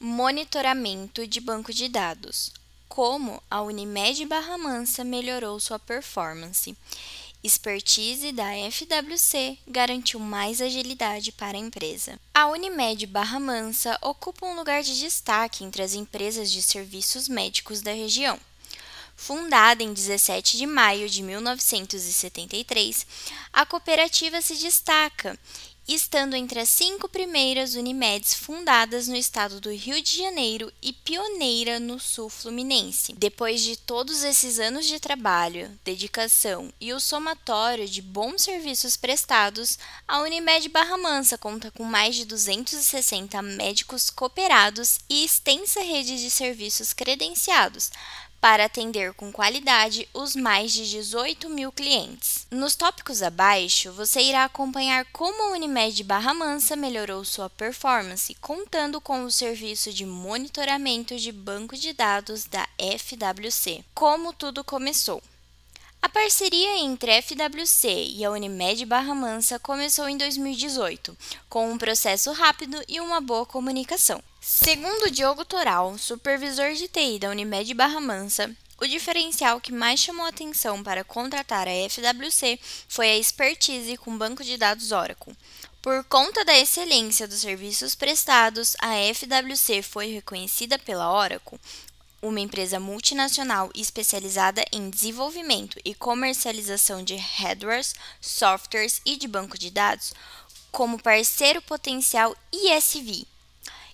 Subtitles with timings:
[0.00, 2.52] Monitoramento de banco de dados.
[2.88, 6.76] Como a Unimed Barra Mansa melhorou sua performance.
[7.42, 12.16] Expertise da FWC garantiu mais agilidade para a empresa.
[12.32, 17.82] A Unimed Barra Mansa ocupa um lugar de destaque entre as empresas de serviços médicos
[17.82, 18.38] da região.
[19.16, 23.04] Fundada em 17 de maio de 1973,
[23.52, 25.36] a cooperativa se destaca
[25.94, 31.80] estando entre as cinco primeiras Unimeds fundadas no estado do Rio de Janeiro e pioneira
[31.80, 33.14] no sul fluminense.
[33.14, 39.78] Depois de todos esses anos de trabalho, dedicação e o somatório de bons serviços prestados,
[40.06, 46.30] a Unimed Barra Mansa conta com mais de 260 médicos cooperados e extensa rede de
[46.30, 47.90] serviços credenciados
[48.40, 52.46] para atender com qualidade os mais de 18 mil clientes.
[52.50, 59.00] Nos tópicos abaixo, você irá acompanhar como a Unimed Barra Mansa melhorou sua performance, contando
[59.00, 63.84] com o serviço de monitoramento de banco de dados da FWC.
[63.94, 65.22] Como tudo começou.
[66.00, 71.16] A parceria entre a FWC e a Unimed Barra Mansa começou em 2018,
[71.48, 74.22] com um processo rápido e uma boa comunicação.
[74.40, 80.24] Segundo Diogo Toral, supervisor de TI da Unimed Barra Mansa, o diferencial que mais chamou
[80.24, 85.36] atenção para contratar a FWC foi a expertise com banco de dados Oracle.
[85.82, 91.58] Por conta da excelência dos serviços prestados, a FWC foi reconhecida pela Oracle
[92.20, 99.70] uma empresa multinacional especializada em desenvolvimento e comercialização de hardwares, softwares e de banco de
[99.70, 100.12] dados,
[100.72, 103.26] como parceiro potencial ISV.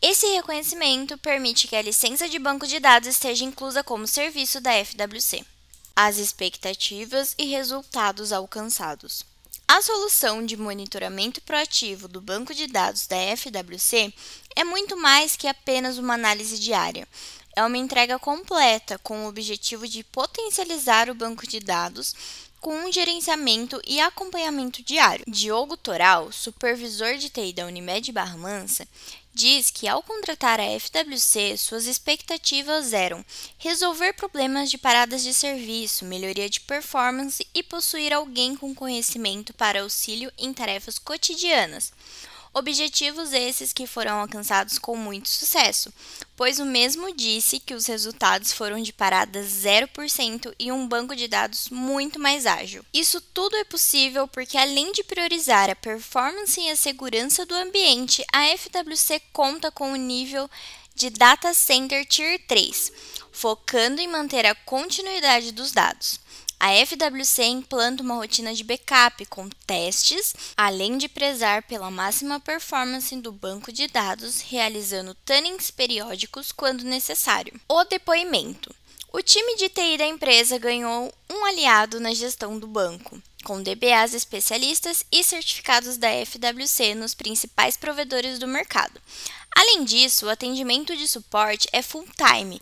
[0.00, 4.72] Esse reconhecimento permite que a licença de banco de dados esteja inclusa como serviço da
[4.84, 5.44] FWC.
[5.94, 9.24] As expectativas e resultados alcançados.
[9.68, 14.12] A solução de monitoramento proativo do banco de dados da FWC
[14.54, 17.06] é muito mais que apenas uma análise diária
[17.56, 22.14] é uma entrega completa com o objetivo de potencializar o banco de dados
[22.60, 25.24] com um gerenciamento e acompanhamento diário.
[25.26, 28.86] Diogo Toral, supervisor de TI da Unimed Barra Mansa,
[29.36, 33.22] diz que ao contratar a FWC, suas expectativas eram
[33.58, 39.82] resolver problemas de paradas de serviço, melhoria de performance e possuir alguém com conhecimento para
[39.82, 41.92] auxílio em tarefas cotidianas.
[42.58, 45.92] Objetivos esses que foram alcançados com muito sucesso,
[46.34, 51.28] pois o mesmo disse que os resultados foram de parada 0% e um banco de
[51.28, 52.82] dados muito mais ágil.
[52.94, 58.24] Isso tudo é possível porque, além de priorizar a performance e a segurança do ambiente,
[58.32, 60.48] a FWC conta com o nível
[60.94, 62.90] de Data Center Tier 3,
[63.30, 66.18] focando em manter a continuidade dos dados.
[66.58, 73.14] A FWC implanta uma rotina de backup com testes, além de prezar pela máxima performance
[73.16, 77.60] do banco de dados, realizando tunnings periódicos quando necessário.
[77.68, 78.74] O depoimento.
[79.12, 84.14] O time de TI da empresa ganhou um aliado na gestão do banco, com DBAs
[84.14, 89.00] especialistas e certificados da FWC nos principais provedores do mercado.
[89.54, 92.60] Além disso, o atendimento de suporte é full-time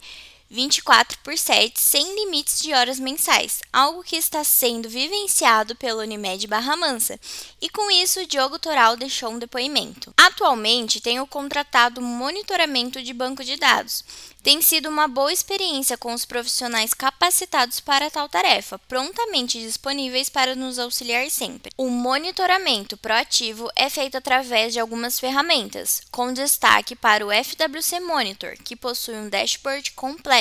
[0.55, 6.47] 24 por 7, sem limites de horas mensais, algo que está sendo vivenciado pelo Unimed
[6.47, 7.19] Barra Mansa,
[7.61, 10.15] e com isso Diogo Toral deixou um depoimento.
[10.17, 14.05] Atualmente tenho contratado monitoramento de banco de dados.
[14.45, 20.55] Tem sido uma boa experiência com os profissionais capacitados para tal tarefa, prontamente disponíveis para
[20.55, 21.73] nos auxiliar sempre.
[21.79, 28.55] O monitoramento proativo é feito através de algumas ferramentas, com destaque para o FWC Monitor,
[28.63, 29.93] que possui um dashboard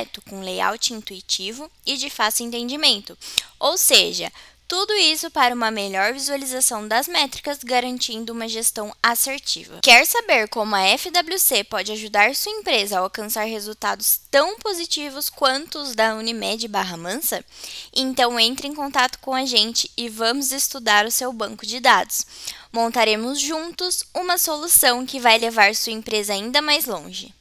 [0.03, 3.17] completo com layout intuitivo e de fácil entendimento,
[3.59, 4.31] ou seja,
[4.67, 9.79] tudo isso para uma melhor visualização das métricas, garantindo uma gestão assertiva.
[9.83, 15.77] Quer saber como a FWC pode ajudar sua empresa a alcançar resultados tão positivos quanto
[15.79, 17.45] os da Unimed Barra Mansa?
[17.95, 22.25] Então entre em contato com a gente e vamos estudar o seu banco de dados.
[22.71, 27.31] Montaremos juntos uma solução que vai levar sua empresa ainda mais longe.